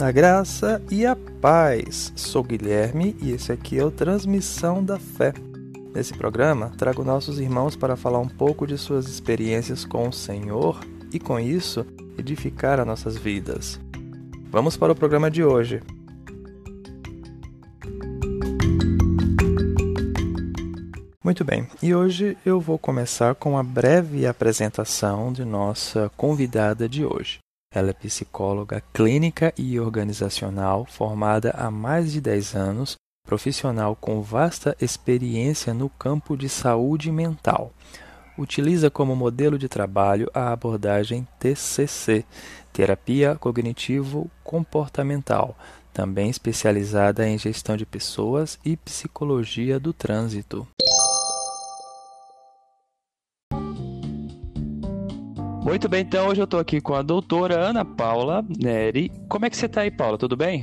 [0.00, 2.12] A graça e a paz.
[2.16, 5.32] Sou Guilherme e esse aqui é o Transmissão da Fé.
[5.94, 10.80] Nesse programa, trago nossos irmãos para falar um pouco de suas experiências com o Senhor
[11.12, 11.86] e, com isso,
[12.18, 13.80] edificar as nossas vidas.
[14.50, 15.80] Vamos para o programa de hoje.
[21.22, 27.04] Muito bem, e hoje eu vou começar com a breve apresentação de nossa convidada de
[27.04, 27.38] hoje.
[27.74, 32.94] Ela é psicóloga clínica e organizacional, formada há mais de 10 anos,
[33.26, 37.72] profissional com vasta experiência no campo de saúde mental.
[38.38, 42.24] Utiliza como modelo de trabalho a abordagem TCC,
[42.72, 45.56] Terapia Cognitivo Comportamental,
[45.92, 50.66] também especializada em gestão de pessoas e psicologia do trânsito.
[55.64, 59.10] Muito bem, então hoje eu estou aqui com a doutora Ana Paula Neri.
[59.30, 60.18] Como é que você está aí, Paula?
[60.18, 60.62] Tudo bem?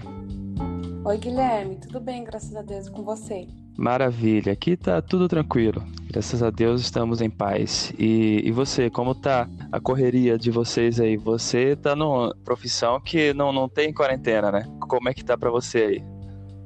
[1.04, 1.76] Oi, Guilherme.
[1.78, 3.48] Tudo bem, graças a Deus, com você?
[3.76, 4.54] Maravilha.
[4.54, 5.84] Aqui tá tudo tranquilo.
[6.04, 7.92] Graças a Deus estamos em paz.
[7.98, 11.18] E, e você, como tá a correria de vocês aí?
[11.18, 14.68] Você tá numa profissão que não, não tem quarentena, né?
[14.82, 16.04] Como é que tá para você aí?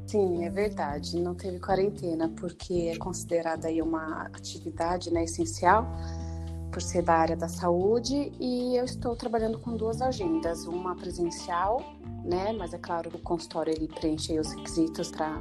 [0.08, 1.22] Sim, é verdade.
[1.22, 5.88] Não teve quarentena porque é considerada aí uma atividade né, essencial
[6.76, 11.82] por ser da área da saúde e eu estou trabalhando com duas agendas, uma presencial,
[12.26, 15.40] né, mas é claro o consultório ele preenche os requisitos para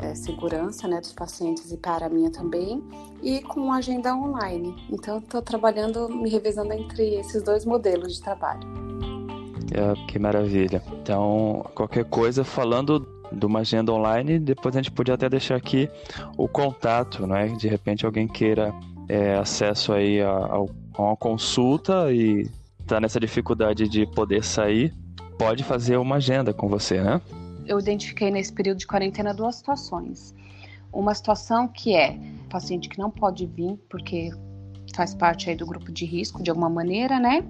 [0.00, 2.84] é, segurança, né, dos pacientes e para a minha também,
[3.22, 4.76] e com agenda online.
[4.90, 8.68] Então estou trabalhando, me revezando entre esses dois modelos de trabalho.
[9.72, 10.82] É, que maravilha.
[10.92, 15.88] Então, qualquer coisa falando de uma agenda online, depois a gente podia até deixar aqui
[16.36, 17.48] o contato, né?
[17.58, 18.74] De repente alguém queira
[19.08, 20.60] é, acesso aí a, a,
[20.98, 22.48] uma consulta e
[22.86, 24.94] tá nessa dificuldade de poder sair,
[25.38, 27.20] pode fazer uma agenda com você, né?
[27.66, 30.34] Eu identifiquei nesse período de quarentena duas situações.
[30.92, 34.30] Uma situação que é paciente que não pode vir porque
[34.94, 37.42] faz parte aí do grupo de risco de alguma maneira, né?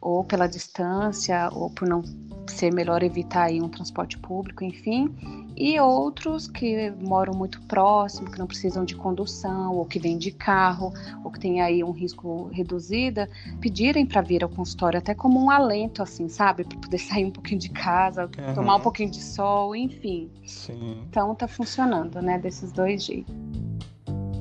[0.00, 2.02] Ou pela distância, ou por não
[2.46, 5.14] ser melhor evitar aí um transporte público, enfim
[5.56, 10.30] e outros que moram muito próximo, que não precisam de condução, ou que vêm de
[10.30, 10.92] carro,
[11.24, 13.26] ou que tem aí um risco reduzido,
[13.60, 16.64] pedirem para vir ao consultório até como um alento, assim, sabe?
[16.64, 18.54] Para poder sair um pouquinho de casa, uhum.
[18.54, 20.30] tomar um pouquinho de sol, enfim.
[20.46, 21.02] Sim.
[21.08, 22.38] Então tá funcionando, né?
[22.38, 23.34] Desses dois jeitos.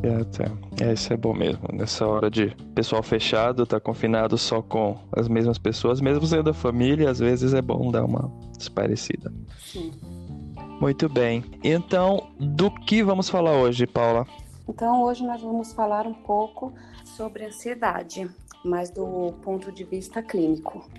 [0.03, 0.45] É, até.
[0.83, 1.61] É, isso é bom mesmo.
[1.71, 6.53] Nessa hora de pessoal fechado, tá confinado só com as mesmas pessoas, mesmo sendo da
[6.53, 9.31] família, às vezes é bom dar uma desparecida.
[9.59, 9.91] Sim.
[10.81, 11.43] Muito bem.
[11.63, 14.25] Então, do que vamos falar hoje, Paula?
[14.67, 16.73] Então, hoje nós vamos falar um pouco
[17.05, 18.27] sobre ansiedade,
[18.65, 20.89] mas do ponto de vista clínico.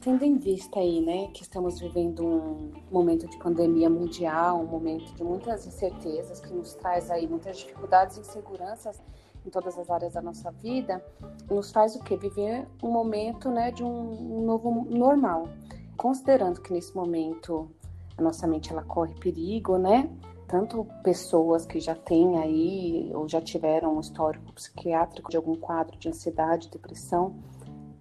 [0.00, 5.12] Tendo em vista aí, né, que estamos vivendo um momento de pandemia mundial, um momento
[5.12, 9.02] de muitas incertezas que nos traz aí muitas dificuldades e inseguranças
[9.44, 11.04] em todas as áreas da nossa vida,
[11.50, 15.48] nos faz o que viver um momento, né, de um novo normal.
[15.96, 17.68] Considerando que nesse momento
[18.18, 20.10] a nossa mente ela corre perigo, né?
[20.48, 25.96] Tanto pessoas que já têm aí ou já tiveram um histórico psiquiátrico de algum quadro
[25.98, 27.36] de ansiedade, depressão,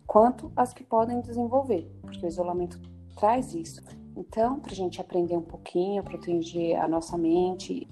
[0.07, 2.79] quanto as que podem desenvolver, porque o isolamento
[3.15, 3.81] traz isso.
[4.15, 7.87] Então, para a gente aprender um pouquinho, proteger a nossa mente.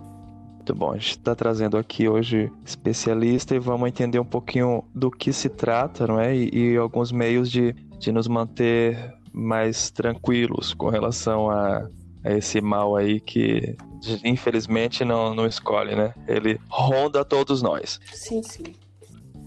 [0.56, 5.12] Muito bom, a gente está trazendo aqui hoje especialista e vamos entender um pouquinho do
[5.12, 6.36] que se trata, não é?
[6.36, 11.88] E, e alguns meios de, de nos manter mais tranquilos com relação a
[12.26, 13.78] é esse mal aí que
[14.24, 16.14] infelizmente não, não escolhe, né?
[16.28, 18.00] Ele ronda todos nós.
[18.12, 18.64] Sim, sim.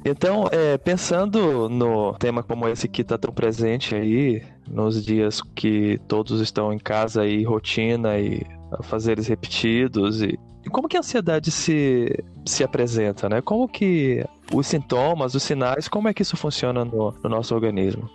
[0.04, 5.98] Então, é, pensando no tema como esse que está tão presente aí, nos dias que
[6.06, 8.46] todos estão em casa e rotina e
[8.82, 13.40] fazeres repetidos e, e como que a ansiedade se, se apresenta, né?
[13.42, 14.24] Como que
[14.54, 18.08] os sintomas, os sinais, como é que isso funciona no, no nosso organismo?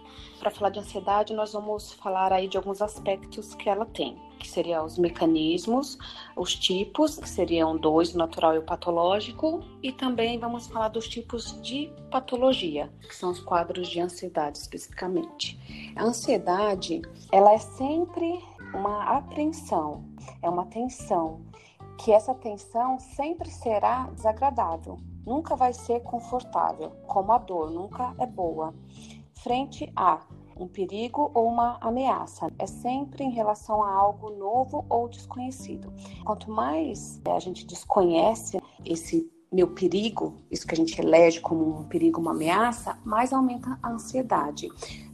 [0.44, 4.46] Para falar de ansiedade, nós vamos falar aí de alguns aspectos que ela tem, que
[4.46, 5.98] seriam os mecanismos,
[6.36, 11.08] os tipos, que seriam dois, o natural e o patológico, e também vamos falar dos
[11.08, 15.58] tipos de patologia, que são os quadros de ansiedade especificamente.
[15.96, 17.02] A ansiedade,
[17.32, 18.44] ela é sempre
[18.74, 20.04] uma apreensão,
[20.42, 21.40] é uma tensão,
[22.00, 28.26] que essa tensão sempre será desagradável, nunca vai ser confortável, como a dor, nunca é
[28.26, 28.74] boa
[29.44, 30.22] frente a
[30.58, 32.48] um perigo ou uma ameaça.
[32.58, 35.92] É sempre em relação a algo novo ou desconhecido.
[36.24, 41.84] Quanto mais a gente desconhece esse meu perigo, isso que a gente elege como um
[41.84, 44.70] perigo, uma ameaça, mais aumenta a ansiedade.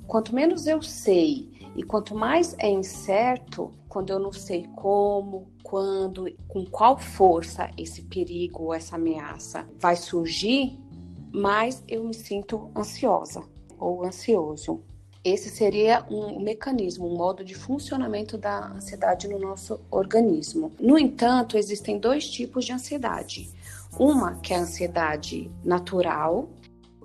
[0.08, 6.26] Quanto menos eu sei e quanto mais é incerto, quando eu não sei como, quando,
[6.48, 10.80] com qual força esse perigo ou essa ameaça vai surgir,
[11.34, 13.44] mais eu me sinto ansiosa
[13.80, 14.81] ou ansioso.
[15.24, 20.72] Esse seria um mecanismo, um modo de funcionamento da ansiedade no nosso organismo.
[20.80, 23.50] No entanto, existem dois tipos de ansiedade.
[23.98, 26.48] Uma que é a ansiedade natural,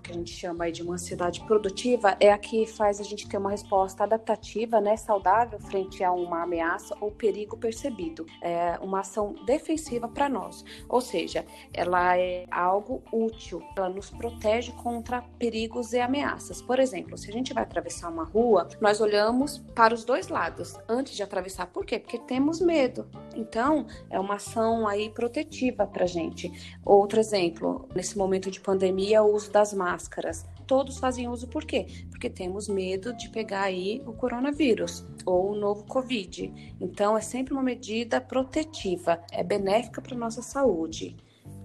[0.05, 3.39] que a gente chama de uma ansiedade produtiva, é a que faz a gente ter
[3.39, 8.27] uma resposta adaptativa, né, saudável frente a uma ameaça ou perigo percebido.
[8.43, 14.73] É uma ação defensiva para nós, ou seja, ela é algo útil, ela nos protege
[14.73, 16.61] contra perigos e ameaças.
[16.61, 20.79] Por exemplo, se a gente vai atravessar uma rua, nós olhamos para os dois lados
[20.87, 21.67] antes de atravessar.
[21.69, 21.99] Por quê?
[21.99, 23.09] Porque temos medo.
[23.35, 26.53] Então, é uma ação aí protetiva para gente.
[26.85, 30.45] Outro exemplo, nesse momento de pandemia, o uso das máscaras máscaras.
[30.67, 31.87] Todos fazem uso por quê?
[32.11, 36.75] Porque temos medo de pegar aí o coronavírus ou o novo Covid.
[36.81, 41.17] Então é sempre uma medida protetiva, é benéfica para nossa saúde.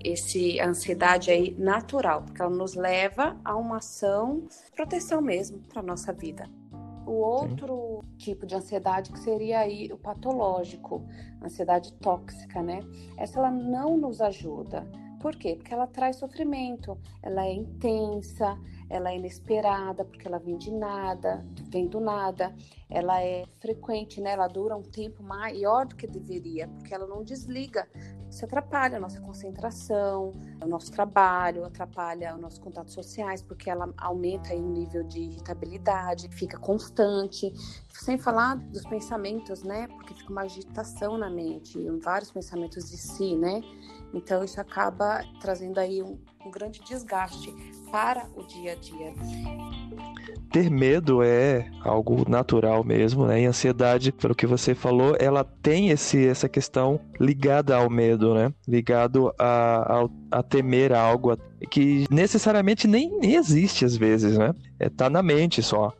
[0.03, 6.13] Esse ansiedade aí natural, porque ela nos leva a uma ação proteção mesmo para nossa
[6.13, 6.49] vida.
[7.05, 8.17] O outro Sim.
[8.17, 11.03] tipo de ansiedade que seria aí o patológico,
[11.43, 12.81] ansiedade tóxica, né?
[13.17, 14.87] Essa ela não nos ajuda
[15.19, 15.55] por quê?
[15.55, 18.57] Porque ela traz sofrimento, ela é intensa,
[18.89, 22.55] ela é inesperada, porque ela vem de nada, vem do nada,
[22.89, 24.31] ela é frequente, né?
[24.31, 27.87] Ela dura um tempo maior do que deveria, porque ela não desliga.
[28.29, 30.33] Isso atrapalha a nossa concentração,
[30.63, 35.19] o nosso trabalho, atrapalha os nossos contatos sociais, porque ela aumenta aí o nível de
[35.19, 37.51] irritabilidade, fica constante.
[37.91, 39.87] Sem falar dos pensamentos, né?
[39.87, 43.61] Porque fica uma agitação na mente, vários pensamentos de si, né?
[44.13, 47.53] Então isso acaba trazendo aí um, um grande desgaste
[47.91, 49.13] para o dia a dia.
[50.51, 53.41] Ter medo é algo natural mesmo, né?
[53.41, 58.33] E a ansiedade, pelo que você falou, ela tem esse, essa questão ligada ao medo,
[58.33, 58.51] né?
[58.67, 60.01] Ligado a,
[60.31, 61.37] a, a temer algo
[61.69, 64.55] que necessariamente nem, nem existe às vezes, né?
[64.79, 65.93] É, tá na mente só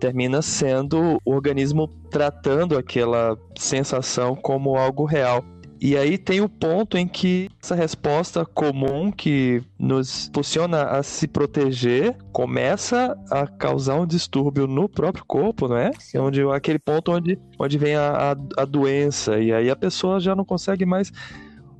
[0.00, 5.44] termina sendo o organismo tratando aquela sensação como algo real.
[5.82, 11.26] E aí tem o ponto em que essa resposta comum que nos impulsiona a se
[11.26, 15.90] proteger começa a causar um distúrbio no próprio corpo, não é?
[16.12, 19.38] é onde, aquele ponto onde, onde vem a, a, a doença.
[19.38, 21.10] E aí a pessoa já não consegue mais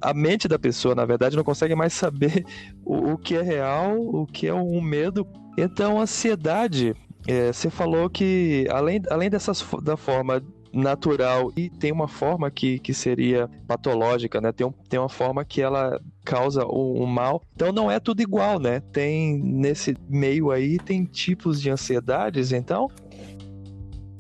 [0.01, 2.45] a mente da pessoa, na verdade, não consegue mais saber
[2.83, 5.27] o, o que é real, o que é um medo.
[5.59, 6.95] Então, a ansiedade,
[7.27, 12.79] é, você falou que além, além dessas, da forma natural e tem uma forma que,
[12.79, 14.53] que seria patológica, né?
[14.53, 17.43] Tem, um, tem uma forma que ela causa o, o, mal.
[17.55, 18.81] Então não é tudo igual, né?
[18.93, 22.89] Tem nesse meio aí tem tipos de ansiedades, então?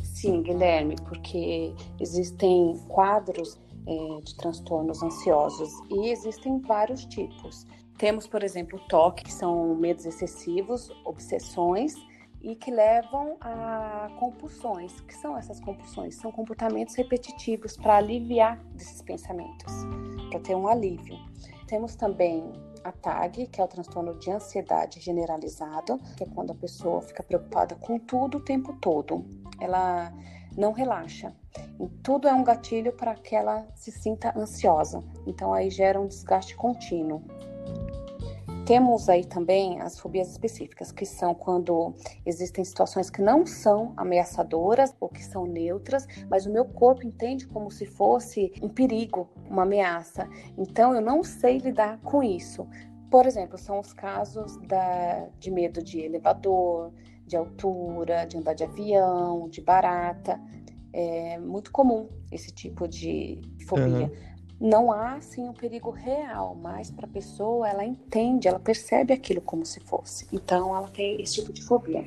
[0.02, 7.67] Sim, Guilherme, porque existem quadros é, de transtornos ansiosos e existem vários tipos.
[7.96, 11.94] Temos, por exemplo, TOC, que são medos excessivos, obsessões
[12.42, 14.98] e que levam a compulsões.
[14.98, 16.14] O que são essas compulsões?
[16.16, 19.72] São comportamentos repetitivos para aliviar desses pensamentos,
[20.31, 21.16] para ter um alívio.
[21.66, 22.52] Temos também
[22.82, 27.22] a TAG, que é o transtorno de ansiedade generalizado, que é quando a pessoa fica
[27.22, 29.24] preocupada com tudo o tempo todo.
[29.60, 30.12] Ela
[30.56, 31.34] não relaxa.
[31.79, 35.03] E tudo é um gatilho para que ela se sinta ansiosa.
[35.26, 37.22] Então aí gera um desgaste contínuo.
[38.70, 41.93] Temos aí também as fobias específicas, que são quando
[42.24, 47.48] existem situações que não são ameaçadoras ou que são neutras, mas o meu corpo entende
[47.48, 50.29] como se fosse um perigo, uma ameaça.
[50.56, 52.65] Então eu não sei lidar com isso.
[53.10, 56.93] Por exemplo, são os casos da, de medo de elevador,
[57.27, 60.41] de altura, de andar de avião, de barata.
[60.93, 64.06] É muito comum esse tipo de fobia.
[64.06, 64.30] Uhum
[64.60, 69.40] não há assim um perigo real, mas para a pessoa ela entende, ela percebe aquilo
[69.40, 70.29] como se fosse.
[70.31, 72.05] Então ela tem esse tipo de fobia.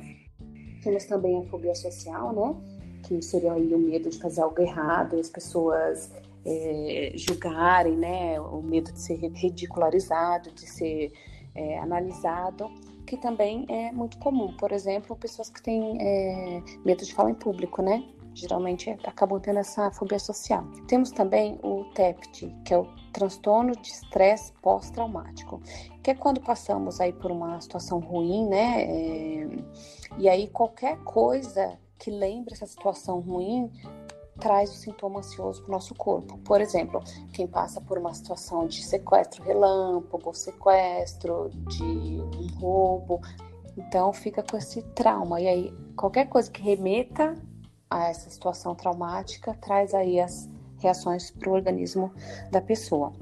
[0.82, 2.54] Temos também a fobia social, né?
[3.02, 6.12] Que seria aí o medo de fazer algo errado, as pessoas
[6.44, 8.40] é, julgarem, né?
[8.40, 11.12] O medo de ser ridicularizado, de ser
[11.54, 12.70] é, analisado,
[13.04, 14.56] que também é muito comum.
[14.56, 18.04] Por exemplo, pessoas que têm é, medo de falar em público, né?
[18.34, 20.64] Geralmente acabam tendo essa fobia social.
[20.88, 25.62] Temos também o TEPT, que é o transtorno de estresse pós-traumático,
[26.02, 28.82] que é quando passamos aí por uma situação ruim, né?
[28.82, 29.48] É,
[30.18, 33.70] e aí qualquer coisa que lembre essa situação ruim
[34.38, 36.38] traz o sintoma ansioso para o nosso corpo.
[36.38, 37.00] Por exemplo,
[37.32, 43.20] quem passa por uma situação de sequestro relâmpago, sequestro, de um roubo,
[43.76, 45.40] Então fica com esse trauma.
[45.40, 47.34] E aí, qualquer coisa que remeta
[47.94, 52.12] a essa situação traumática traz aí as reações para o organismo
[52.50, 53.12] da pessoa.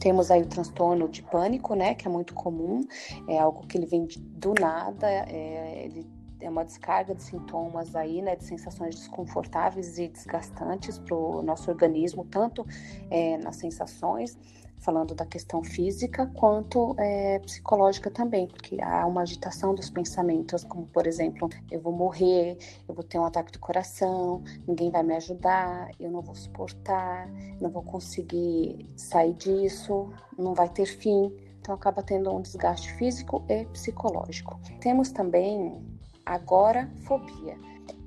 [0.00, 2.80] Temos aí o transtorno de pânico, né, que é muito comum,
[3.28, 6.06] é algo que ele vem do nada, é, ele
[6.40, 11.70] é uma descarga de sintomas aí, né, de sensações desconfortáveis e desgastantes para o nosso
[11.70, 12.66] organismo, tanto
[13.10, 14.38] é, nas sensações,
[14.78, 20.86] falando da questão física, quanto é, psicológica também, porque há uma agitação dos pensamentos, como
[20.86, 25.14] por exemplo, eu vou morrer, eu vou ter um ataque do coração, ninguém vai me
[25.16, 27.28] ajudar, eu não vou suportar,
[27.60, 31.32] não vou conseguir sair disso, não vai ter fim.
[31.60, 34.60] Então acaba tendo um desgaste físico e psicológico.
[34.80, 35.82] Temos também
[36.26, 37.56] agorafobia.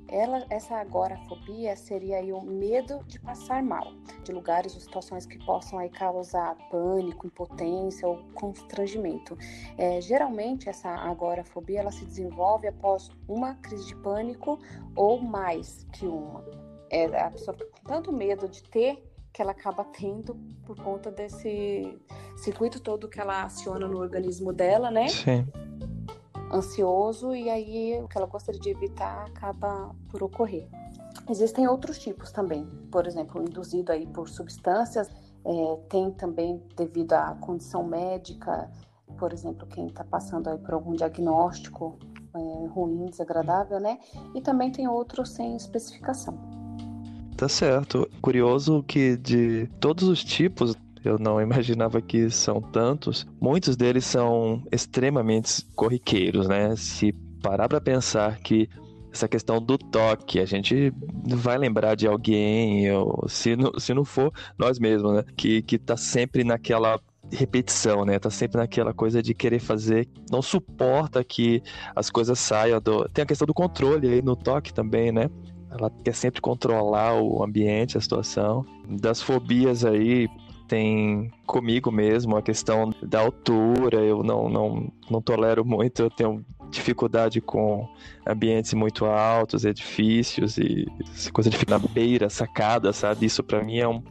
[0.08, 3.92] Ela, essa agorafobia seria o medo de passar mal,
[4.24, 9.36] de lugares ou situações que possam aí causar pânico, impotência ou constrangimento.
[9.76, 14.58] É, geralmente essa agorafobia ela se desenvolve após uma crise de pânico
[14.96, 16.42] ou mais que uma.
[16.90, 20.34] É, a pessoa fica com tanto medo de ter que ela acaba tendo
[20.64, 21.98] por conta desse
[22.34, 25.08] circuito todo que ela aciona no organismo dela, né?
[25.08, 25.46] Sim
[26.52, 30.68] ansioso e aí o que ela gostaria de evitar acaba por ocorrer.
[31.28, 35.08] Existem outros tipos também, por exemplo, induzido aí por substâncias,
[35.44, 38.70] é, tem também devido à condição médica,
[39.18, 41.98] por exemplo, quem está passando aí por algum diagnóstico
[42.34, 43.98] é, ruim, desagradável, né?
[44.34, 46.38] E também tem outros sem especificação.
[47.36, 48.08] Tá certo.
[48.20, 50.74] Curioso que de todos os tipos
[51.08, 53.26] eu não imaginava que são tantos.
[53.40, 56.74] Muitos deles são extremamente corriqueiros, né?
[56.76, 57.12] Se
[57.42, 58.68] parar para pensar que
[59.12, 60.92] essa questão do toque, a gente
[61.26, 65.24] vai lembrar de alguém, ou se não, se não for nós mesmos, né?
[65.36, 67.00] Que, que tá sempre naquela
[67.32, 68.18] repetição, né?
[68.18, 71.62] Tá sempre naquela coisa de querer fazer, não suporta que
[71.94, 73.08] as coisas saiam do.
[73.08, 75.30] Tem a questão do controle aí no toque também, né?
[75.70, 78.64] Ela quer sempre controlar o ambiente, a situação.
[78.88, 80.28] Das fobias aí,
[80.68, 86.44] tem comigo mesmo a questão da altura, eu não, não, não tolero muito, eu tenho
[86.70, 87.88] dificuldade com
[88.26, 93.26] ambientes muito altos, edifícios e essa coisa de ficar na beira, sacada, sabe?
[93.26, 94.02] Isso para mim é um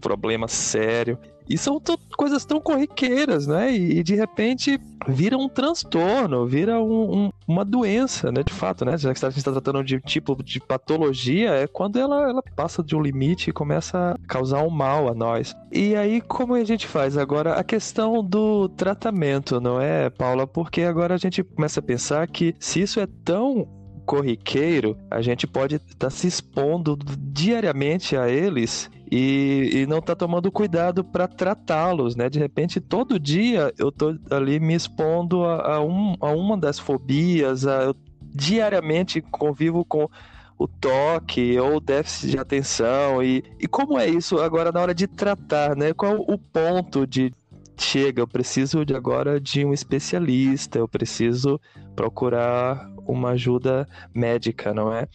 [0.00, 1.16] problema sério.
[1.48, 1.80] E são
[2.20, 3.72] coisas tão corriqueiras, né?
[3.72, 8.42] E, e, de repente vira um transtorno, vira um, um, uma doença, né?
[8.42, 8.98] De fato, né?
[8.98, 12.82] Já que a gente está tratando de tipo de patologia, é quando ela, ela passa
[12.82, 15.56] de um limite e começa a causar um mal a nós.
[15.72, 17.54] E aí, como a gente faz agora?
[17.54, 20.46] A questão do tratamento, não é, Paula?
[20.46, 23.66] Porque agora a gente começa a pensar que se isso é tão
[24.04, 26.98] corriqueiro, a gente pode estar tá se expondo
[27.32, 32.30] diariamente a eles e, e não tá tomando cuidado para tratá-los, né?
[32.30, 36.78] De repente, todo dia eu tô ali me expondo a, a, um, a uma das
[36.78, 40.08] fobias, a, eu diariamente convivo com
[40.56, 45.08] o toque ou déficit de atenção e, e como é isso agora na hora de
[45.08, 45.92] tratar, né?
[45.92, 47.32] Qual o ponto de
[47.76, 51.58] chega, eu preciso de agora de um especialista, eu preciso
[51.96, 55.08] procurar uma ajuda médica, não é?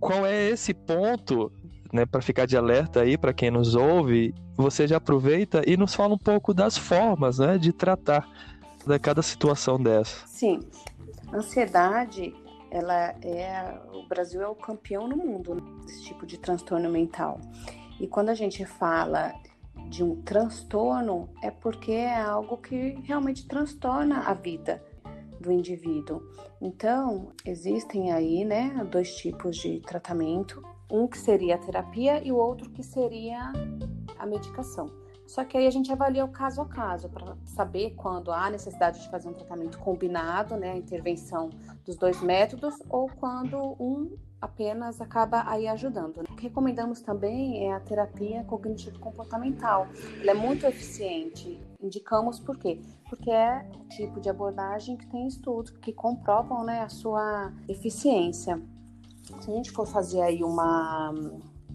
[0.00, 1.50] Qual é esse ponto
[1.92, 5.94] né, para ficar de alerta aí para quem nos ouve, você já aproveita e nos
[5.94, 8.28] fala um pouco das formas, né, de tratar
[8.86, 10.26] de cada situação dessa.
[10.26, 10.60] Sim,
[11.32, 12.34] ansiedade,
[12.70, 17.40] ela é o Brasil é o campeão no mundo desse tipo de transtorno mental.
[18.00, 19.34] E quando a gente fala
[19.88, 24.82] de um transtorno, é porque é algo que realmente transtorna a vida
[25.40, 26.22] do indivíduo.
[26.60, 32.36] Então, existem aí, né, dois tipos de tratamento um que seria a terapia e o
[32.36, 33.52] outro que seria
[34.18, 34.90] a medicação.
[35.28, 39.00] Só que aí a gente avalia o caso a caso para saber quando há necessidade
[39.02, 41.50] de fazer um tratamento combinado, né, a intervenção
[41.84, 46.22] dos dois métodos, ou quando um apenas acaba aí ajudando.
[46.22, 49.88] O que recomendamos também é a terapia cognitivo-comportamental.
[50.20, 51.60] Ela é muito eficiente.
[51.78, 52.80] Indicamos por quê?
[53.10, 58.62] Porque é o tipo de abordagem que tem estudos que comprovam né, a sua eficiência.
[59.40, 61.14] Se a gente for fazer aí uma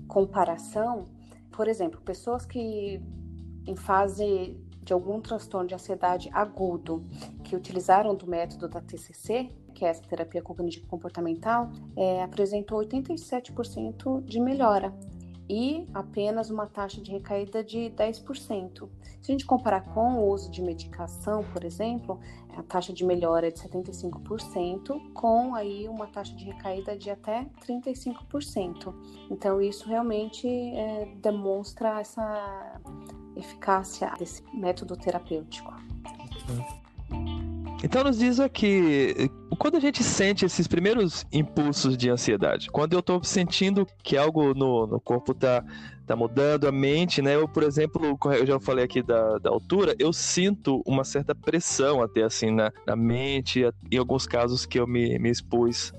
[0.08, 1.06] comparação,
[1.52, 3.02] por exemplo, pessoas que
[3.66, 7.06] em fase de algum transtorno de ansiedade agudo
[7.44, 14.24] que utilizaram do método da TCC, que é essa terapia cognitivo comportamental, é, apresentou 87%
[14.24, 14.94] de melhora
[15.50, 18.90] e apenas uma taxa de recaída de 10%.
[19.22, 22.20] Se a gente comparar com o uso de medicação, por exemplo,
[22.58, 27.46] a taxa de melhora é de 75%, com aí uma taxa de recaída de até
[27.68, 28.94] 35%.
[29.30, 32.80] Então isso realmente é, demonstra essa
[33.36, 35.74] eficácia desse método terapêutico.
[37.84, 43.00] Então nos diz aqui quando a gente sente esses primeiros impulsos de ansiedade, quando eu
[43.00, 45.64] estou sentindo que algo no, no corpo está
[46.06, 47.36] tá mudando a mente, né?
[47.36, 52.02] Eu, por exemplo, eu já falei aqui da, da altura, eu sinto uma certa pressão
[52.02, 55.94] até assim na, na mente, em alguns casos que eu me, me expus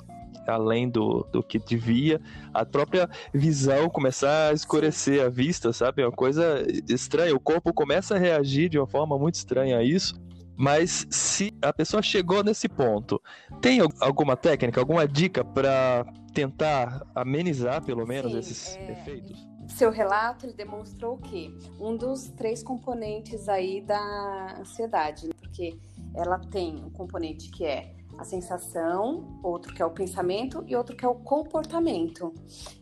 [0.46, 2.20] além do, do que devia,
[2.52, 6.02] a própria visão começar a escurecer a vista, sabe?
[6.02, 7.34] É uma coisa estranha.
[7.34, 10.14] O corpo começa a reagir de uma forma muito estranha a isso.
[10.56, 13.20] Mas se a pessoa chegou nesse ponto,
[13.61, 18.92] tem alguma técnica, alguma dica para tentar amenizar pelo menos Sim, esses é...
[18.92, 19.54] efeitos?
[19.68, 21.50] Seu relato ele demonstrou o quê?
[21.80, 25.78] Um dos três componentes aí da ansiedade, porque
[26.14, 30.97] ela tem um componente que é a sensação, outro que é o pensamento e outro
[30.97, 32.33] que é o comportamento.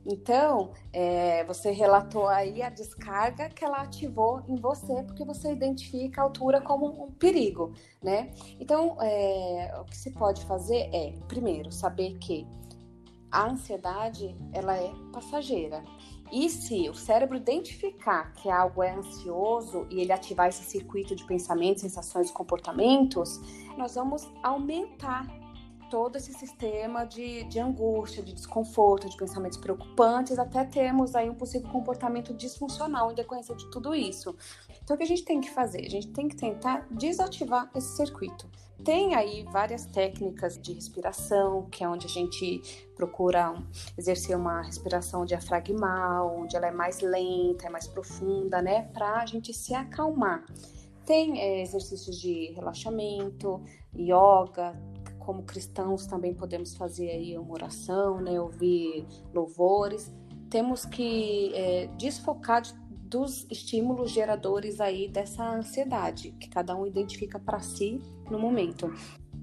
[0.05, 6.21] Então, é, você relatou aí a descarga que ela ativou em você, porque você identifica
[6.21, 7.73] a altura como um perigo,
[8.03, 8.33] né?
[8.59, 12.47] Então, é, o que se pode fazer é, primeiro, saber que
[13.31, 15.83] a ansiedade ela é passageira.
[16.33, 21.25] E se o cérebro identificar que algo é ansioso e ele ativar esse circuito de
[21.25, 23.39] pensamentos, sensações e comportamentos,
[23.77, 25.27] nós vamos aumentar
[25.93, 31.35] todo esse sistema de, de angústia, de desconforto, de pensamentos preocupantes, até termos aí um
[31.35, 34.35] possível comportamento disfuncional em decorrência de tudo isso.
[34.83, 35.85] Então, o que a gente tem que fazer?
[35.85, 38.49] A gente tem que tentar desativar esse circuito.
[38.83, 43.55] Tem aí várias técnicas de respiração, que é onde a gente procura
[43.99, 49.27] exercer uma respiração diafragmal, onde ela é mais lenta, é mais profunda, né, para a
[49.27, 50.43] gente se acalmar.
[51.05, 53.63] Tem é, exercícios de relaxamento,
[53.95, 54.75] yoga,
[55.25, 60.13] como cristãos também podemos fazer aí uma oração, né, ouvir louvores.
[60.51, 67.39] Temos que é, desfocar de, dos estímulos geradores aí dessa ansiedade que cada um identifica
[67.39, 68.01] para si
[68.31, 68.93] no momento.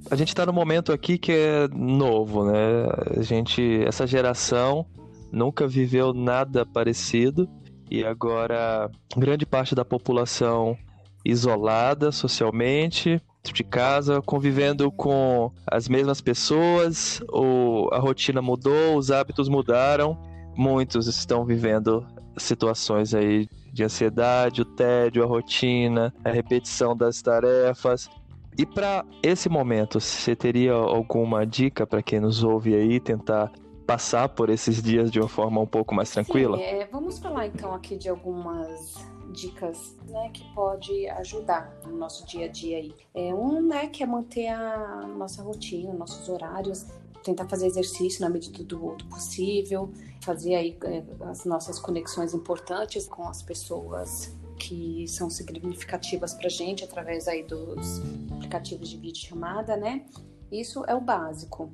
[0.09, 2.85] A gente está no momento aqui que é novo, né?
[3.17, 4.85] A gente, essa geração
[5.31, 7.49] nunca viveu nada parecido
[7.89, 10.77] e agora grande parte da população
[11.25, 19.47] isolada socialmente, de casa, convivendo com as mesmas pessoas, ou a rotina mudou, os hábitos
[19.47, 20.17] mudaram.
[20.55, 22.05] Muitos estão vivendo
[22.37, 28.09] situações aí de ansiedade, o tédio, a rotina, a repetição das tarefas.
[28.57, 33.51] E para esse momento, você teria alguma dica para quem nos ouve aí tentar
[33.87, 36.57] passar por esses dias de uma forma um pouco mais tranquila?
[36.57, 38.95] Sim, é, vamos falar então aqui de algumas
[39.31, 42.93] dicas né, que pode ajudar no nosso dia a dia aí.
[43.13, 46.85] É, um, né, que é manter a nossa rotina, nossos horários,
[47.23, 53.27] tentar fazer exercício na medida do, possível, fazer aí é, as nossas conexões importantes com
[53.27, 60.05] as pessoas que são significativas para gente através aí dos aplicativos de vídeo chamada, né?
[60.51, 61.71] Isso é o básico.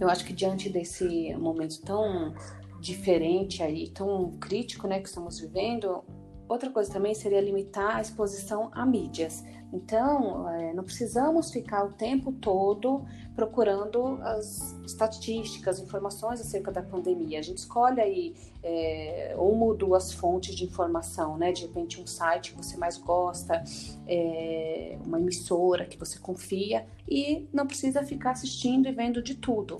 [0.00, 2.34] Eu acho que diante desse momento tão
[2.80, 6.02] diferente aí, tão crítico, né, que estamos vivendo,
[6.48, 9.44] Outra coisa também seria limitar a exposição a mídias.
[9.72, 17.38] Então, é, não precisamos ficar o tempo todo procurando as estatísticas, informações acerca da pandemia.
[17.38, 21.52] A gente escolhe aí é, uma ou duas fontes de informação, né?
[21.52, 23.64] De repente, um site que você mais gosta,
[24.06, 29.78] é, uma emissora que você confia, e não precisa ficar assistindo e vendo de tudo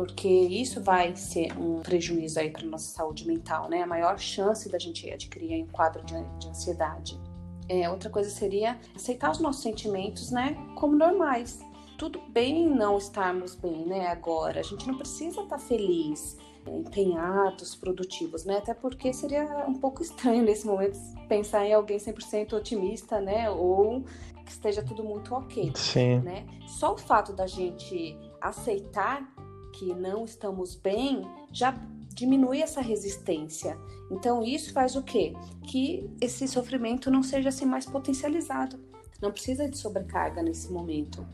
[0.00, 3.82] porque isso vai ser um prejuízo aí para nossa saúde mental, né?
[3.82, 7.20] A maior chance da gente adquirir um quadro de, de ansiedade.
[7.68, 11.60] É, outra coisa seria aceitar os nossos sentimentos, né, como normais.
[11.98, 14.60] Tudo bem não estarmos bem, né, agora.
[14.60, 18.56] A gente não precisa estar tá feliz, empenhados, produtivos, né?
[18.56, 23.50] Até porque seria um pouco estranho nesse momento pensar em alguém 100% otimista, né?
[23.50, 24.02] Ou
[24.46, 26.20] que esteja tudo muito ok, Sim.
[26.20, 26.46] né?
[26.66, 29.30] Só o fato da gente aceitar
[29.72, 31.74] que não estamos bem, já
[32.14, 33.78] diminui essa resistência.
[34.10, 35.34] Então isso faz o quê?
[35.68, 38.78] Que esse sofrimento não seja assim mais potencializado.
[39.20, 41.26] Não precisa de sobrecarga nesse momento.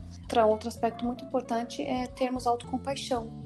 [0.49, 3.46] Outro aspecto muito importante é termos autocompaixão.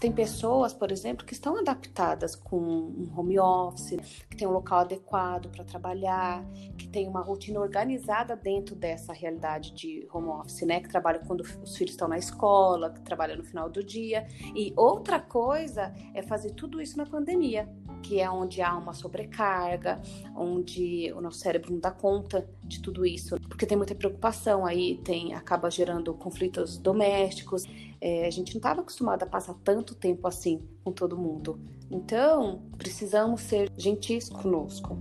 [0.00, 3.98] Tem pessoas, por exemplo, que estão adaptadas com um home office,
[4.30, 6.42] que tem um local adequado para trabalhar,
[6.78, 10.80] que tem uma rotina organizada dentro dessa realidade de home office, né?
[10.80, 14.26] Que trabalha quando os filhos estão na escola, que trabalha no final do dia.
[14.56, 17.68] E outra coisa é fazer tudo isso na pandemia,
[18.02, 20.00] que é onde há uma sobrecarga,
[20.36, 24.98] onde o nosso cérebro não dá conta de tudo isso, porque tem muita preocupação aí,
[25.04, 27.64] tem acaba gerando conflitos domésticos.
[28.00, 31.60] É, a gente não estava acostumado a passar tanto tempo assim com todo mundo.
[31.90, 34.96] Então, precisamos ser gentis conosco.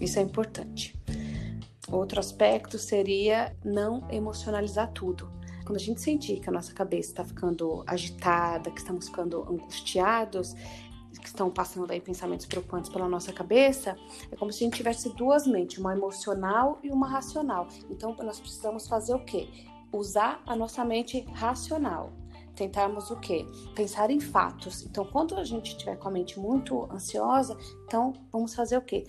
[0.00, 0.94] Isso é importante.
[1.90, 5.30] Outro aspecto seria não emocionalizar tudo.
[5.64, 10.54] quando a gente sentir que a nossa cabeça está ficando agitada, que estamos ficando angustiados,
[11.20, 13.96] que estão passando aí pensamentos preocupantes pela nossa cabeça,
[14.30, 17.68] é como se a gente tivesse duas mentes, uma emocional e uma racional.
[17.90, 19.48] Então, nós precisamos fazer o quê?
[19.92, 22.12] Usar a nossa mente racional
[22.58, 23.46] tentarmos o quê?
[23.74, 24.82] Pensar em fatos.
[24.82, 29.04] Então, quando a gente estiver com a mente muito ansiosa, então vamos fazer o quê?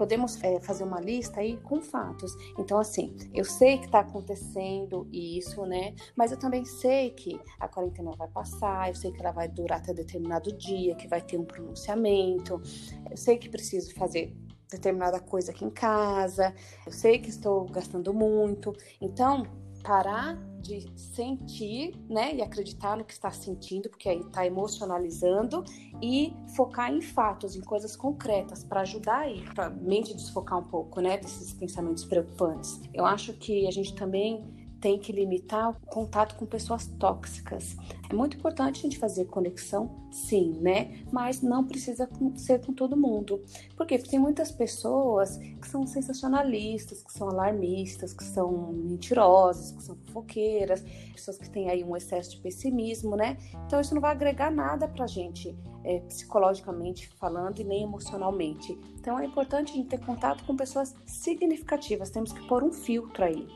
[0.00, 2.34] Podemos é, fazer uma lista aí com fatos.
[2.58, 5.94] Então, assim, eu sei que está acontecendo isso, né?
[6.16, 9.78] Mas eu também sei que a quarentena vai passar, eu sei que ela vai durar
[9.78, 12.62] até determinado dia, que vai ter um pronunciamento,
[13.10, 14.34] eu sei que preciso fazer
[14.70, 16.54] determinada coisa aqui em casa,
[16.86, 18.74] eu sei que estou gastando muito.
[19.02, 19.42] Então,
[19.82, 25.64] parar de sentir, né, e acreditar no que está sentindo, porque aí está emocionalizando
[26.02, 30.64] e focar em fatos, em coisas concretas para ajudar aí, para a mente desfocar um
[30.64, 32.80] pouco, né, desses pensamentos preocupantes.
[32.92, 34.44] Eu acho que a gente também
[34.80, 37.76] tem que limitar o contato com pessoas tóxicas.
[38.08, 41.04] É muito importante a gente fazer conexão, sim, né?
[41.12, 43.42] Mas não precisa ser com todo mundo.
[43.76, 43.98] Por quê?
[43.98, 49.96] Porque tem muitas pessoas que são sensacionalistas, que são alarmistas, que são mentirosas, que são
[50.06, 53.36] fofoqueiras, pessoas que têm aí um excesso de pessimismo, né?
[53.66, 58.78] Então isso não vai agregar nada pra gente, é, psicologicamente falando e nem emocionalmente.
[58.98, 63.24] Então é importante a gente ter contato com pessoas significativas, temos que pôr um filtro
[63.24, 63.46] aí.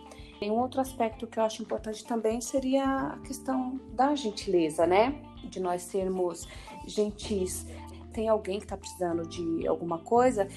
[0.40, 5.22] E um outro aspecto que eu acho importante também seria a questão da gentileza, né?
[5.44, 6.46] De nós sermos
[6.86, 7.66] gentis.
[8.12, 10.48] Tem alguém que está precisando de alguma coisa,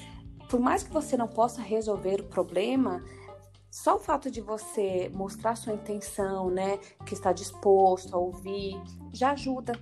[0.48, 3.02] por mais que você não possa resolver o problema,
[3.70, 8.80] só o fato de você mostrar sua intenção, né, que está disposto a ouvir,
[9.12, 9.78] já ajuda.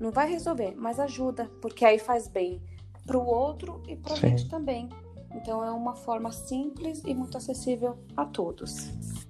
[0.00, 2.62] Não vai resolver, mas ajuda, porque aí faz bem
[3.06, 4.88] para o outro e para a gente também.
[5.34, 9.25] Então é uma forma simples e muito acessível a todos.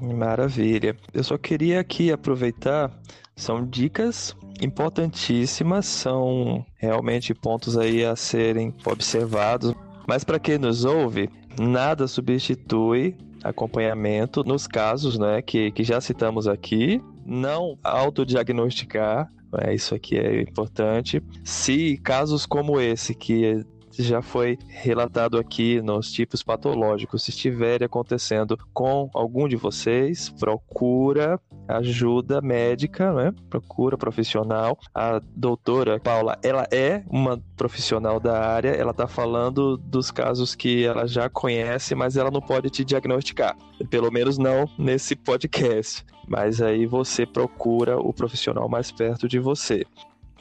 [0.00, 0.96] Maravilha.
[1.12, 2.90] Eu só queria aqui aproveitar,
[3.34, 9.74] são dicas importantíssimas, são realmente pontos aí a serem observados.
[10.06, 11.28] Mas para quem nos ouve,
[11.58, 17.02] nada substitui acompanhamento nos casos né, que, que já citamos aqui.
[17.24, 19.30] Não autodiagnosticar,
[19.60, 21.22] é, isso aqui é importante.
[21.44, 23.64] Se casos como esse, que
[23.98, 27.22] já foi relatado aqui nos tipos patológicos.
[27.22, 33.32] Se estiver acontecendo com algum de vocês, procura ajuda médica, né?
[33.50, 34.78] Procura profissional.
[34.94, 40.84] A doutora Paula, ela é uma profissional da área, ela tá falando dos casos que
[40.84, 43.56] ela já conhece, mas ela não pode te diagnosticar.
[43.90, 46.04] Pelo menos não nesse podcast.
[46.28, 49.84] Mas aí você procura o profissional mais perto de você.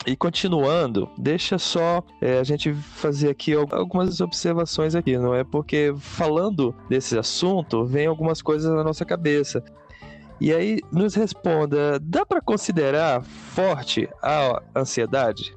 [0.06, 5.44] E continuando, deixa só é, a gente fazer aqui algumas observações aqui, não é?
[5.44, 9.64] Porque falando desse assunto, vem algumas coisas na nossa cabeça.
[10.40, 15.56] E aí nos responda, dá para considerar forte a ansiedade?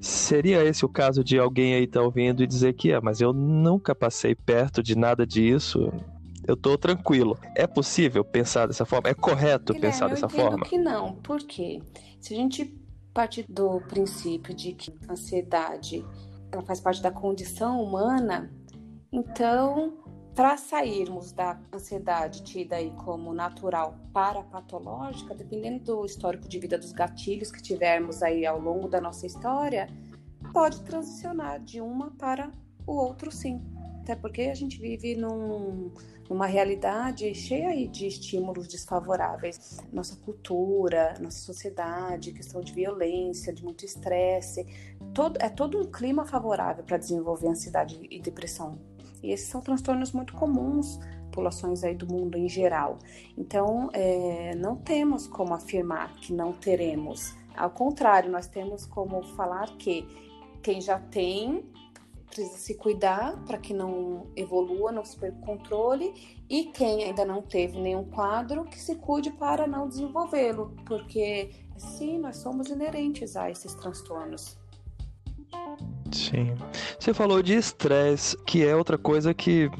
[0.00, 3.20] Seria esse o caso de alguém aí estar tá ouvindo e dizer que é, mas
[3.20, 5.92] eu nunca passei perto de nada disso.
[6.46, 7.38] Eu tô tranquilo.
[7.54, 9.08] É possível pensar dessa forma?
[9.08, 10.66] É correto Guilherme, pensar dessa eu forma?
[10.66, 11.14] que não.
[11.16, 11.80] Por quê?
[12.18, 12.79] Se a gente
[13.12, 16.04] partir do princípio de que a ansiedade
[16.52, 18.50] ela faz parte da condição humana,
[19.12, 19.98] então,
[20.34, 26.78] para sairmos da ansiedade tida aí como natural para patológica, dependendo do histórico de vida
[26.78, 29.88] dos gatilhos que tivermos aí ao longo da nossa história,
[30.52, 32.52] pode transicionar de uma para
[32.86, 33.60] o outro sim.
[34.10, 35.92] Até porque a gente vive num,
[36.28, 39.78] numa realidade cheia de estímulos desfavoráveis.
[39.92, 44.66] Nossa cultura, nossa sociedade, questão de violência, de muito estresse.
[45.14, 48.80] Todo, é todo um clima favorável para desenvolver ansiedade e depressão.
[49.22, 50.98] E esses são transtornos muito comuns
[51.30, 52.98] populações aí do mundo em geral.
[53.38, 57.32] Então, é, não temos como afirmar que não teremos.
[57.56, 60.04] Ao contrário, nós temos como falar que
[60.60, 61.62] quem já tem
[62.30, 66.14] precisa se cuidar para que não evolua, não se perca o controle,
[66.48, 72.18] e quem ainda não teve nenhum quadro, que se cuide para não desenvolvê-lo, porque sim,
[72.18, 74.56] nós somos inerentes a esses transtornos.
[76.12, 76.54] Sim.
[76.98, 79.70] Você falou de estresse, que é outra coisa que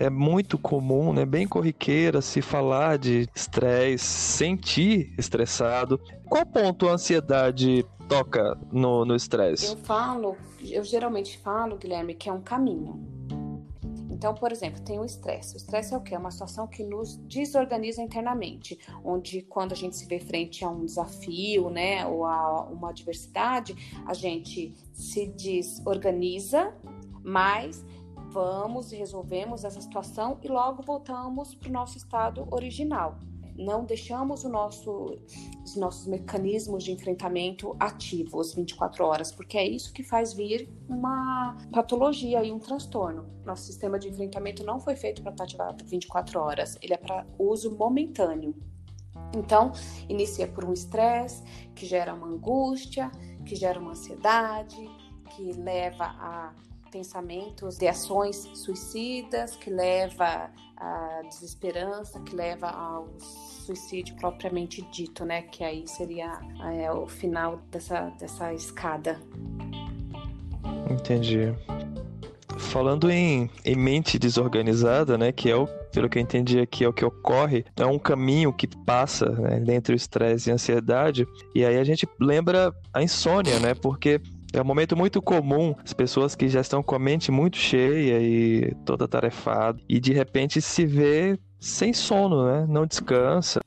[0.00, 6.00] é muito comum, né, bem corriqueira se falar de estresse, sentir estressado.
[6.28, 9.66] Qual ponto a ansiedade toca no estresse?
[9.66, 13.00] Eu falo, eu geralmente falo, Guilherme, que é um caminho.
[14.10, 15.54] Então, por exemplo, tem o estresse.
[15.54, 16.14] O estresse é o quê?
[16.14, 20.68] É uma situação que nos desorganiza internamente, onde quando a gente se vê frente a
[20.68, 23.74] um desafio, né, ou a uma adversidade,
[24.06, 26.72] a gente se desorganiza,
[27.24, 27.84] mas
[28.30, 33.18] vamos resolvemos essa situação e logo voltamos para o nosso estado original.
[33.56, 35.18] Não deixamos nosso,
[35.64, 41.56] os nossos mecanismos de enfrentamento ativos 24 horas, porque é isso que faz vir uma
[41.72, 43.26] patologia e um transtorno.
[43.44, 47.26] Nosso sistema de enfrentamento não foi feito para estar ativado 24 horas, ele é para
[47.38, 48.54] uso momentâneo.
[49.34, 49.72] Então,
[50.08, 51.42] inicia por um estresse
[51.74, 53.10] que gera uma angústia,
[53.46, 54.90] que gera uma ansiedade,
[55.30, 56.54] que leva a
[56.92, 65.42] pensamentos de ações suicidas, que leva à desesperança, que leva ao suicídio propriamente dito, né?
[65.42, 66.38] Que aí seria
[66.74, 69.18] é, o final dessa, dessa escada.
[70.90, 71.54] Entendi.
[72.58, 76.88] Falando em, em mente desorganizada, né, que é o, pelo que eu entendi aqui, é
[76.88, 81.26] o que ocorre, é um caminho que passa né, entre o estresse e a ansiedade,
[81.54, 84.20] e aí a gente lembra a insônia, né, porque
[84.52, 88.20] é um momento muito comum, as pessoas que já estão com a mente muito cheia
[88.20, 92.66] e toda tarefada, e de repente se vê sem sono, né?
[92.68, 93.60] Não descansa,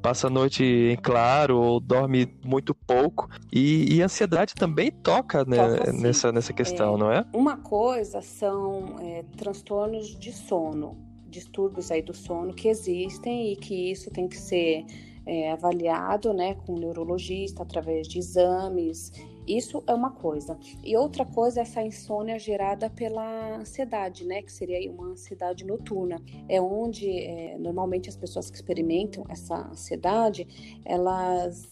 [0.00, 3.28] passa a noite em claro ou dorme muito pouco.
[3.52, 7.24] E, e a ansiedade também toca, né, toca nessa, nessa questão, é, não é?
[7.32, 10.96] Uma coisa são é, transtornos de sono,
[11.28, 14.84] distúrbios aí do sono que existem e que isso tem que ser
[15.26, 19.12] é, avaliado né, com um neurologista através de exames
[19.56, 20.58] isso é uma coisa.
[20.84, 24.42] E outra coisa é essa insônia gerada pela ansiedade, né?
[24.42, 26.20] Que seria uma ansiedade noturna.
[26.48, 30.46] É onde é, normalmente as pessoas que experimentam essa ansiedade,
[30.84, 31.68] elas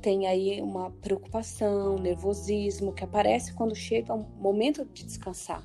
[0.00, 5.62] têm aí uma preocupação, nervosismo que aparece quando chega o momento de descansar.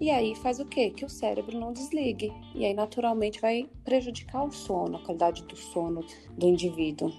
[0.00, 0.90] E aí faz o quê?
[0.90, 2.32] Que o cérebro não desligue.
[2.54, 6.04] E aí naturalmente vai prejudicar o sono, a qualidade do sono
[6.36, 7.12] do indivíduo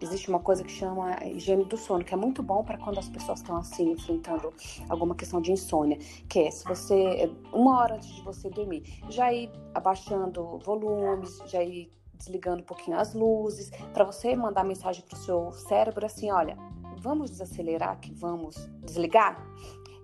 [0.00, 3.08] existe uma coisa que chama higiene do sono, que é muito bom para quando as
[3.08, 4.52] pessoas estão assim enfrentando
[4.88, 9.32] alguma questão de insônia, que é se você uma hora antes de você dormir, já
[9.32, 15.16] ir abaixando volumes, já ir desligando um pouquinho as luzes, para você mandar mensagem para
[15.16, 16.56] o seu cérebro assim, olha,
[16.98, 19.42] vamos desacelerar que vamos desligar.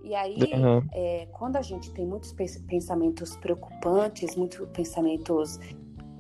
[0.03, 0.83] E aí, uhum.
[0.93, 5.59] é, quando a gente tem muitos pensamentos preocupantes, muitos pensamentos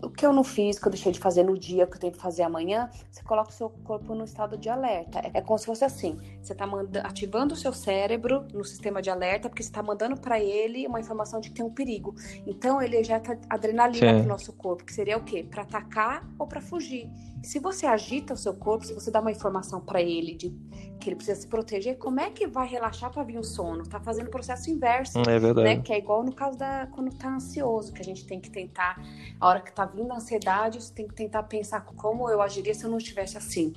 [0.03, 2.13] o que eu não fiz, que eu deixei de fazer no dia, que eu tenho
[2.13, 5.21] que fazer amanhã, você coloca o seu corpo no estado de alerta.
[5.33, 6.67] É como se fosse assim: você está
[7.05, 11.01] ativando o seu cérebro no sistema de alerta, porque você está mandando para ele uma
[11.01, 12.15] informação de que tem um perigo.
[12.47, 15.47] Então ele ejeta adrenalina para o nosso corpo, que seria o quê?
[15.49, 17.11] Para atacar ou para fugir.
[17.47, 20.51] Se você agita o seu corpo, se você dá uma informação para ele de
[20.99, 23.85] que ele precisa se proteger, como é que vai relaxar para vir o sono?
[23.85, 25.77] Tá fazendo o processo inverso, é verdade.
[25.77, 25.81] né?
[25.81, 29.01] Que é igual no caso da quando tá ansioso, que a gente tem que tentar,
[29.41, 32.75] a hora que tá vindo a ansiedade, você tem que tentar pensar como eu agiria
[32.75, 33.75] se eu não estivesse assim.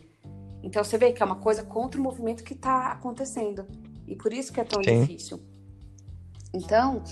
[0.64, 3.68] Então você vê que é uma coisa contra o movimento que está acontecendo.
[4.08, 5.02] E por isso que é tão Sim.
[5.02, 5.40] difícil.
[6.56, 7.04] Então,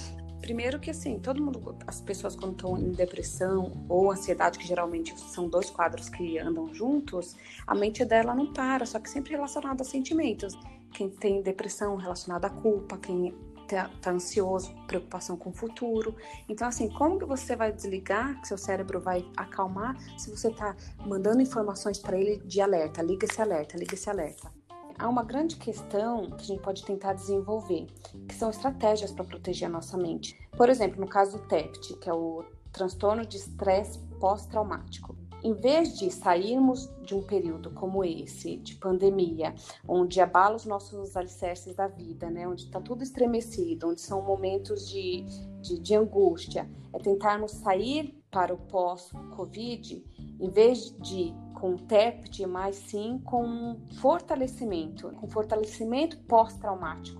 [0.48, 5.14] primeiro que assim, todo mundo, as pessoas quando estão em depressão ou ansiedade, que geralmente
[5.20, 7.36] são dois quadros que andam juntos,
[7.68, 10.58] a mente dela não para, só que sempre relacionada a sentimentos.
[10.94, 13.36] Quem tem depressão relacionada à culpa, quem
[13.68, 16.16] tá, tá, ansioso, preocupação com o futuro.
[16.48, 20.78] Então, assim, como que você vai desligar, que seu cérebro vai acalmar, se você tá
[21.06, 24.57] mandando informações para ele de alerta, liga esse alerta, liga esse alerta.
[25.00, 27.88] Há uma grande questão que a gente pode tentar desenvolver,
[28.28, 30.38] que são estratégias para proteger a nossa mente.
[30.56, 35.98] Por exemplo, no caso do TEPT, que é o transtorno de estresse pós-traumático em vez
[35.98, 39.54] de sairmos de um período como esse, de pandemia,
[39.88, 44.90] onde abala os nossos alicerces da vida, né, onde está tudo estremecido, onde são momentos
[44.90, 45.24] de,
[45.62, 50.04] de, de angústia, é tentarmos sair para o pós-Covid,
[50.40, 57.20] em vez de com TEPT, mas sim com fortalecimento, com fortalecimento pós-traumático,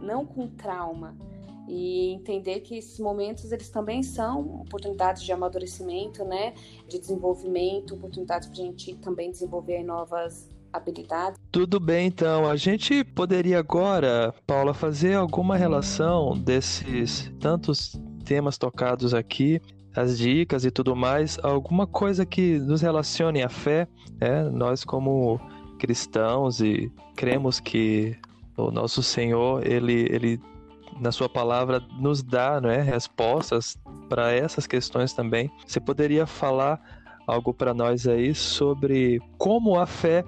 [0.00, 1.14] não com trauma
[1.68, 6.54] e entender que esses momentos eles também são oportunidades de amadurecimento, né,
[6.88, 11.38] de desenvolvimento, oportunidades para a gente também desenvolver novas habilidades.
[11.52, 12.48] Tudo bem, então.
[12.48, 17.92] A gente poderia agora, Paula, fazer alguma relação desses tantos
[18.24, 19.60] temas tocados aqui,
[19.94, 23.86] as dicas e tudo mais, alguma coisa que nos relacione à fé,
[24.20, 24.42] né?
[24.50, 25.40] Nós como
[25.78, 28.16] cristãos e cremos que
[28.56, 30.40] o nosso Senhor, ele, ele
[31.00, 33.76] na sua palavra nos dá não é, respostas
[34.08, 35.50] para essas questões também.
[35.66, 36.80] Você poderia falar
[37.26, 40.24] algo para nós aí sobre como a fé,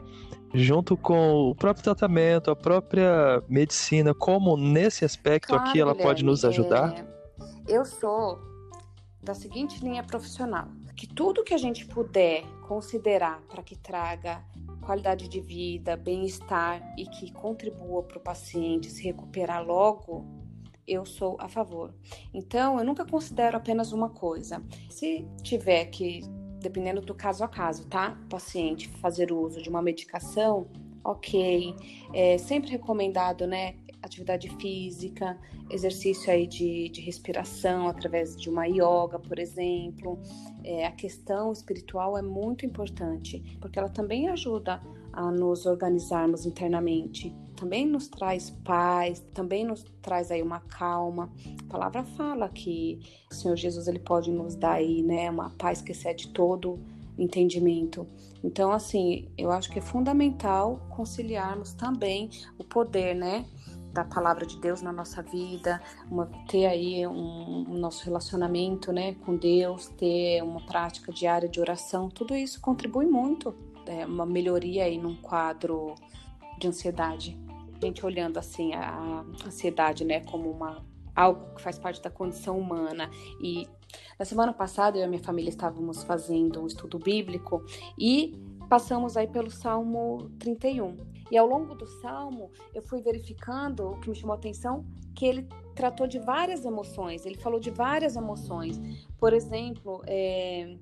[0.55, 6.11] junto com o próprio tratamento, a própria medicina, como nesse aspecto claro, aqui ela Guilherme,
[6.11, 6.95] pode nos ajudar?
[7.69, 7.77] É...
[7.77, 8.39] Eu sou
[9.27, 14.43] da seguinte linha profissional: que tudo que a gente puder considerar para que traga
[14.81, 20.25] qualidade de vida, bem-estar e que contribua para o paciente se recuperar logo,
[20.87, 21.93] eu sou a favor.
[22.33, 24.63] Então, eu nunca considero apenas uma coisa.
[24.89, 26.21] Se tiver que
[26.61, 28.17] dependendo do caso a caso, tá?
[28.29, 30.69] Paciente fazer uso de uma medicação,
[31.05, 31.75] ok.
[32.13, 33.77] É sempre recomendado, né?
[34.07, 35.39] Atividade física,
[35.71, 40.19] exercício aí de, de respiração através de uma yoga, por exemplo.
[40.65, 44.81] É, a questão espiritual é muito importante, porque ela também ajuda
[45.13, 51.33] a nos organizarmos internamente também nos traz paz, também nos traz aí uma calma.
[51.65, 55.81] A palavra fala que o Senhor Jesus ele pode nos dar aí, né, uma paz
[55.81, 56.79] que excede todo
[57.19, 58.07] entendimento.
[58.45, 63.47] Então, assim, eu acho que é fundamental conciliarmos também o poder, né,
[63.97, 65.81] da palavra de Deus na nossa vida,
[66.11, 71.59] uma, ter aí um, um, nosso relacionamento, né, com Deus, ter uma prática diária de
[71.59, 73.55] oração, tudo isso contribui muito,
[73.87, 75.95] é uma melhoria aí num quadro
[76.59, 77.39] de ansiedade
[77.83, 83.11] gente olhando assim a ansiedade, né, como uma algo que faz parte da condição humana.
[83.41, 83.67] E
[84.19, 87.65] na semana passada eu e a minha família estávamos fazendo um estudo bíblico
[87.99, 88.35] e
[88.69, 91.16] passamos aí pelo Salmo 31.
[91.31, 94.85] E ao longo do salmo, eu fui verificando o que me chamou a atenção,
[95.15, 98.81] que ele tratou de várias emoções, ele falou de várias emoções.
[99.19, 100.77] Por exemplo, é,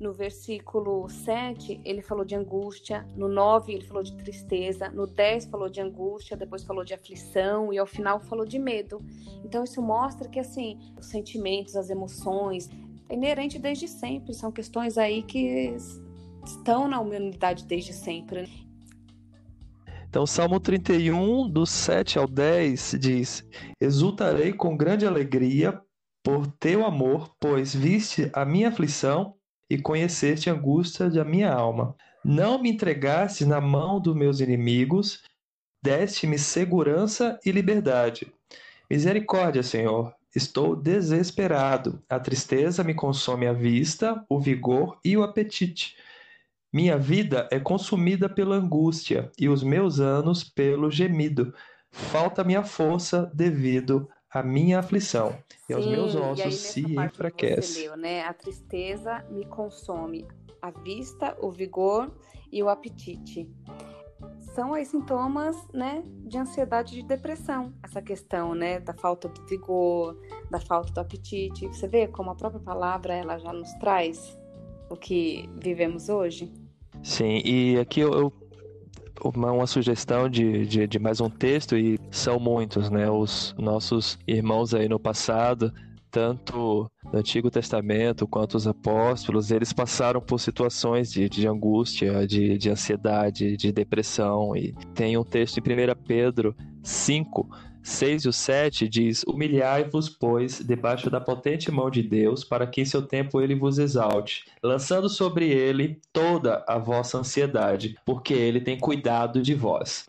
[0.00, 3.04] no versículo 7, ele falou de angústia.
[3.16, 4.88] No 9, ele falou de tristeza.
[4.90, 6.36] No 10, falou de angústia.
[6.36, 7.72] Depois, falou de aflição.
[7.72, 9.02] E ao final, falou de medo.
[9.44, 12.70] Então, isso mostra que, assim, os sentimentos, as emoções,
[13.08, 14.34] é inerente desde sempre.
[14.34, 15.74] São questões aí que
[16.44, 18.67] estão na humanidade desde sempre.
[20.08, 23.44] Então, Salmo 31, do 7 ao 10, diz:
[23.78, 25.78] Exultarei com grande alegria
[26.24, 29.34] por teu amor, pois viste a minha aflição
[29.70, 31.94] e conheceste a angústia da minha alma.
[32.24, 35.22] Não me entregaste na mão dos meus inimigos,
[35.82, 38.32] deste-me segurança e liberdade.
[38.90, 42.02] Misericórdia, Senhor, estou desesperado.
[42.08, 45.97] A tristeza me consome a vista, o vigor e o apetite.
[46.72, 51.54] Minha vida é consumida pela angústia e os meus anos pelo gemido.
[51.90, 57.88] Falta-me a força devido a minha aflição Sim, e aos meus ossos se enfraquece.
[57.96, 58.22] né?
[58.24, 60.28] A tristeza me consome
[60.60, 62.12] a vista, o vigor
[62.52, 63.50] e o apetite.
[64.54, 67.72] São aí sintomas, né, de ansiedade e de depressão.
[67.82, 70.18] Essa questão, né, da falta do vigor,
[70.50, 71.68] da falta do apetite.
[71.68, 74.36] Você vê como a própria palavra ela já nos traz
[74.90, 76.50] o que vivemos hoje?
[77.02, 78.32] Sim, e aqui eu, eu
[79.24, 83.10] uma, uma sugestão de, de, de, mais um texto, e são muitos, né?
[83.10, 85.72] Os nossos irmãos aí no passado,
[86.10, 92.56] tanto no Antigo Testamento quanto os apóstolos, eles passaram por situações de, de angústia, de,
[92.56, 94.56] de ansiedade, de depressão.
[94.56, 97.48] E tem um texto em 1 Pedro 5,
[97.88, 102.82] 6 e o 7 diz: Humilhai-vos, pois, debaixo da potente mão de Deus, para que
[102.82, 108.60] em seu tempo ele vos exalte, lançando sobre ele toda a vossa ansiedade, porque ele
[108.60, 110.06] tem cuidado de vós.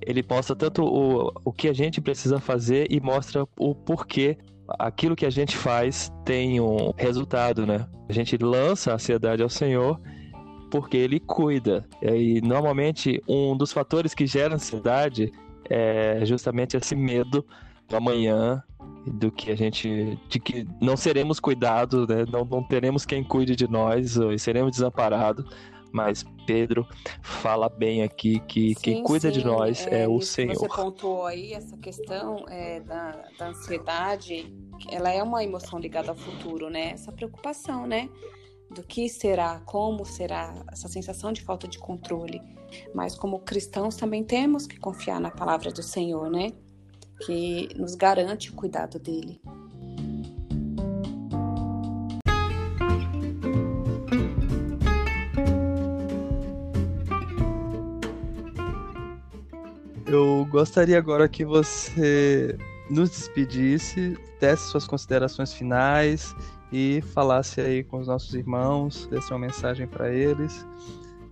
[0.00, 4.38] Ele mostra tanto o, o que a gente precisa fazer e mostra o porquê
[4.78, 7.86] aquilo que a gente faz tem um resultado, né?
[8.08, 10.00] A gente lança a ansiedade ao Senhor
[10.70, 11.86] porque ele cuida.
[12.02, 15.32] E normalmente um dos fatores que gera ansiedade
[15.68, 17.44] é justamente esse medo
[17.88, 18.62] do amanhã,
[19.06, 20.18] do que a gente.
[20.28, 22.24] de que não seremos cuidados, né?
[22.30, 25.44] não, não teremos quem cuide de nós e seremos desamparados.
[25.90, 26.86] Mas Pedro
[27.22, 30.54] fala bem aqui que sim, quem cuida sim, de nós é, é o Senhor.
[30.54, 34.54] Você pontuou aí essa questão é, da, da ansiedade,
[34.90, 36.90] ela é uma emoção ligada ao futuro, né?
[36.90, 38.10] Essa preocupação, né?
[38.70, 42.40] Do que será, como será, essa sensação de falta de controle.
[42.94, 46.52] Mas como cristãos também temos que confiar na palavra do Senhor, né?
[47.24, 49.40] Que nos garante o cuidado dele.
[60.06, 62.56] Eu gostaria agora que você
[62.90, 66.34] nos despedisse, desse suas considerações finais
[66.72, 70.66] e falasse aí com os nossos irmãos, desse uma mensagem para eles,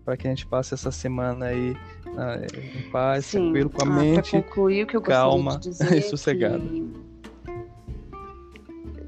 [0.05, 1.72] para que a gente passe essa semana aí
[2.07, 3.53] uh, em paz, Sim.
[3.53, 6.62] tranquilo, com a ah, mente concluir, calma dizer e sossegada.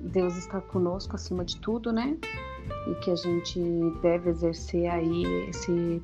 [0.00, 2.16] Deus está conosco acima de tudo, né?
[2.88, 3.60] E que a gente
[4.02, 6.02] deve exercer aí esse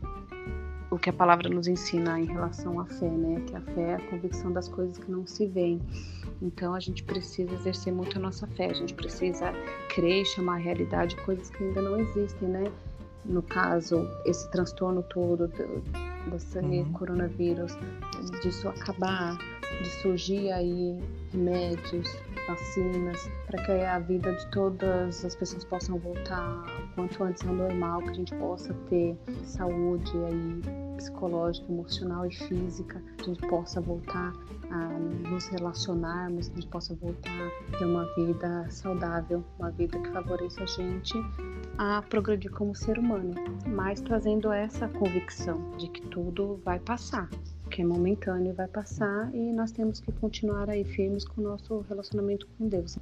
[0.91, 3.41] o que a palavra nos ensina em relação à fé, né?
[3.47, 5.81] Que a fé é a convicção das coisas que não se veem.
[6.41, 9.53] Então a gente precisa exercer muito a nossa fé, a gente precisa
[9.89, 12.65] crer e chamar a realidade coisas que ainda não existem, né?
[13.25, 16.93] No caso, esse transtorno todo do, desse uhum.
[16.93, 17.73] coronavírus,
[18.43, 19.39] disso acabar,
[19.83, 21.01] de surgir aí
[21.33, 22.09] remédios,
[22.47, 26.65] vacinas, para que a vida de todas as pessoas possam voltar
[26.95, 33.03] quanto antes ao normal, que a gente possa ter saúde aí psicológica, emocional e física,
[33.19, 34.33] que a gente possa voltar
[34.71, 34.89] a
[35.29, 40.63] nos relacionarmos, a gente possa voltar a ter uma vida saudável, uma vida que favoreça
[40.63, 41.15] a gente
[41.79, 43.35] a progredir como ser humano,
[43.67, 47.29] mas trazendo essa convicção de que tudo vai passar,
[47.75, 51.45] que é momentâneo e vai passar e nós temos que continuar aí firmes com o
[51.45, 52.97] nosso relacionamento com Deus,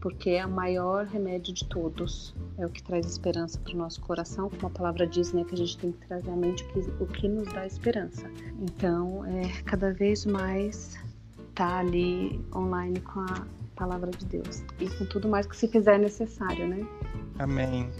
[0.00, 4.00] porque é o maior remédio de todos, é o que traz esperança para o nosso
[4.02, 6.68] coração, como a palavra diz, né, que a gente tem que trazer à mente o
[6.68, 8.30] que, o que nos dá esperança.
[8.60, 10.96] Então, é cada vez mais
[11.56, 15.98] tá ali online com a palavra de Deus e com tudo mais que se fizer
[15.98, 16.86] necessário, né?
[17.40, 17.90] Amém.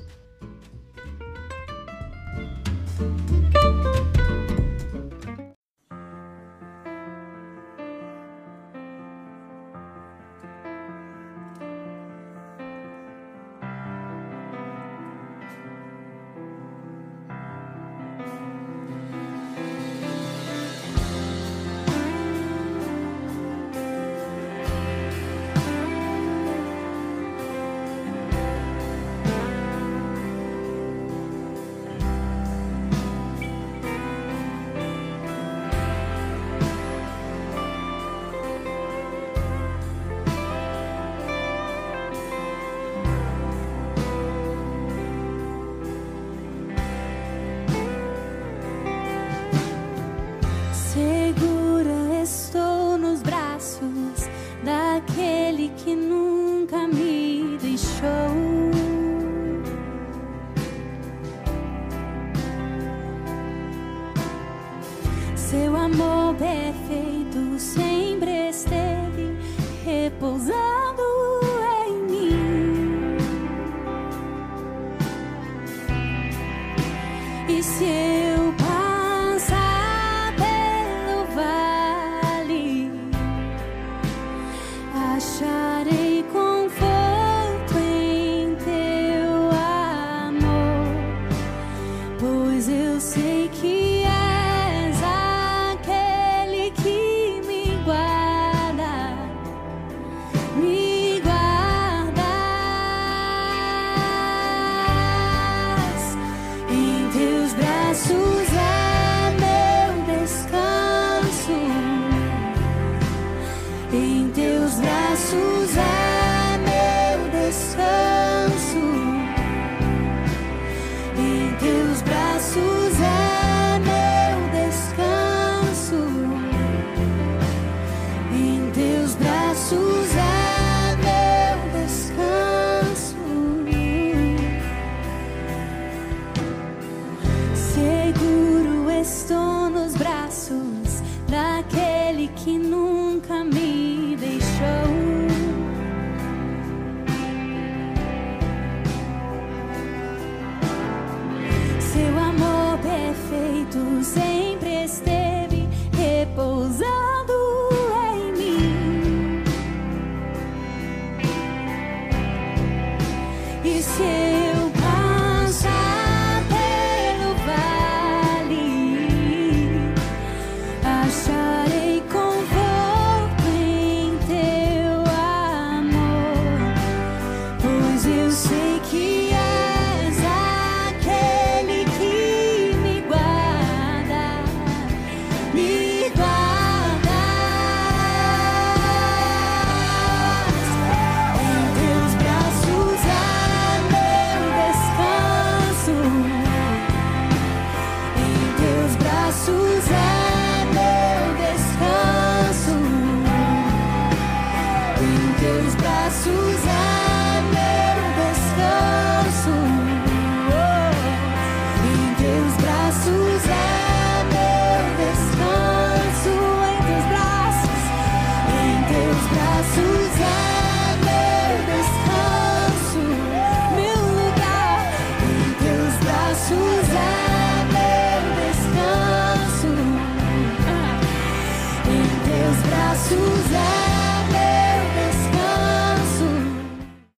[163.75, 164.34] 谢谢